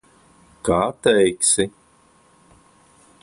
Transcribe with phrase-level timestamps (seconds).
[0.69, 1.67] Kā teiksi.